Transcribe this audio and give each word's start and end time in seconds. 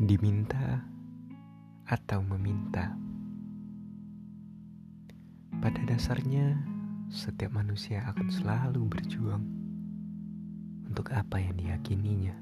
diminta 0.00 0.80
atau 1.84 2.24
meminta. 2.24 2.96
Pada 5.60 5.76
dasarnya, 5.84 6.56
setiap 7.12 7.52
manusia 7.52 8.08
akan 8.08 8.32
selalu 8.32 8.80
berjuang 8.88 9.44
untuk 10.88 11.12
apa 11.12 11.36
yang 11.36 11.52
diyakininya. 11.52 12.32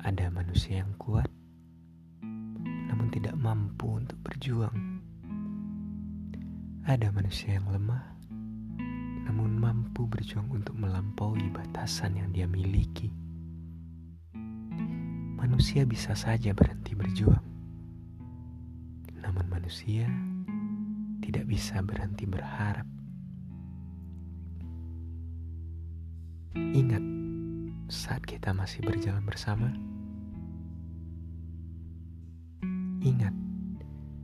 Ada 0.00 0.32
manusia 0.32 0.80
yang 0.80 0.96
kuat, 0.96 1.28
namun 2.64 3.12
tidak 3.12 3.36
mampu 3.36 3.92
untuk 3.92 4.16
berjuang. 4.24 5.04
Ada 6.88 7.12
manusia 7.12 7.60
yang 7.60 7.68
lemah, 7.68 8.08
namun 9.28 9.60
mampu 9.60 10.08
berjuang 10.08 10.48
untuk 10.48 10.80
melampaui 10.80 11.44
batasan 11.52 12.16
yang 12.16 12.32
dia 12.32 12.48
miliki 12.48 13.25
manusia 15.36 15.84
bisa 15.84 16.16
saja 16.16 16.56
berhenti 16.56 16.96
berjuang. 16.96 17.44
Namun 19.20 19.46
manusia 19.52 20.08
tidak 21.20 21.44
bisa 21.44 21.84
berhenti 21.84 22.24
berharap. 22.24 22.88
Ingat 26.56 27.04
saat 27.92 28.24
kita 28.24 28.56
masih 28.56 28.80
berjalan 28.80 29.22
bersama. 29.28 29.68
Ingat 33.04 33.36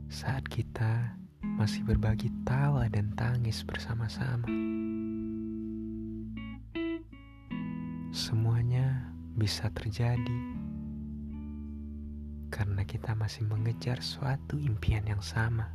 saat 0.09 0.43
kita 0.49 1.13
masih 1.45 1.85
berbagi 1.85 2.33
tawa 2.41 2.89
dan 2.89 3.13
tangis 3.13 3.61
bersama-sama. 3.61 4.49
Semuanya 8.13 9.13
bisa 9.37 9.69
terjadi 9.73 10.62
karena 12.53 12.85
kita 12.85 13.17
masih 13.17 13.49
mengejar 13.49 13.97
suatu 14.05 14.61
impian 14.61 15.01
yang 15.09 15.25
sama. 15.25 15.73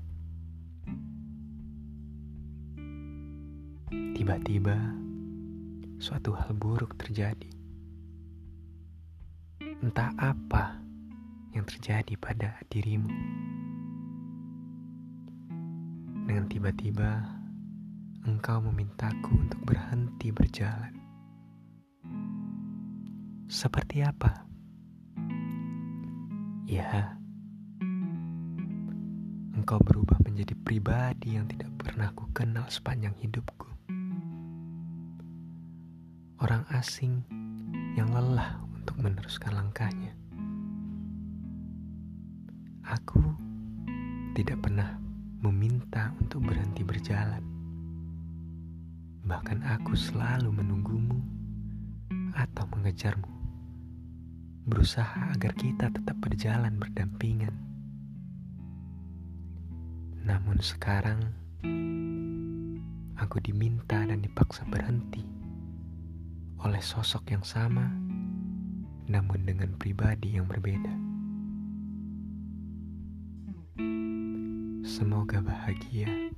Tiba-tiba, 4.15 4.79
suatu 5.99 6.39
hal 6.39 6.55
buruk 6.55 6.95
terjadi. 6.95 7.51
Entah 9.83 10.15
apa 10.23 10.79
yang 11.51 11.67
terjadi 11.67 12.15
pada 12.15 12.62
dirimu. 12.71 13.11
Dengan 16.31 16.47
tiba-tiba, 16.47 17.27
engkau 18.23 18.62
memintaku 18.62 19.34
untuk 19.34 19.59
berhenti 19.67 20.31
berjalan. 20.31 20.95
Seperti 23.51 24.06
apa? 24.06 24.48
Ya, 26.69 27.17
engkau 29.57 29.81
berubah 29.81 30.21
menjadi 30.21 30.53
pribadi 30.53 31.41
yang 31.41 31.49
tidak 31.49 31.73
pernah 31.81 32.13
ku 32.13 32.29
kenal 32.37 32.69
sepanjang 32.69 33.17
hidupku. 33.25 33.73
Orang 36.45 36.69
asing 36.69 37.25
yang 37.97 38.13
lelah 38.13 38.61
untuk 38.77 39.01
meneruskan 39.01 39.57
langkahnya. 39.57 40.13
Aku 42.85 43.25
tidak 44.37 44.61
pernah 44.61 45.01
meminta 45.41 46.13
untuk 46.21 46.53
berhenti 46.53 46.85
berjalan. 46.85 47.41
Bahkan 49.25 49.65
aku 49.65 49.97
selalu 49.97 50.53
menunggumu 50.53 51.17
atau 52.37 52.69
mengejarmu 52.77 53.38
berusaha 54.69 55.33
agar 55.33 55.57
kita 55.57 55.89
tetap 55.89 56.21
berjalan 56.21 56.77
berdampingan. 56.77 57.56
Namun 60.29 60.61
sekarang, 60.61 61.25
aku 63.17 63.41
diminta 63.41 64.05
dan 64.05 64.21
dipaksa 64.21 64.69
berhenti 64.69 65.25
oleh 66.61 66.84
sosok 66.84 67.33
yang 67.33 67.41
sama, 67.41 67.89
namun 69.09 69.49
dengan 69.49 69.73
pribadi 69.81 70.37
yang 70.37 70.45
berbeda. 70.45 70.93
Semoga 74.84 75.41
bahagia. 75.41 76.28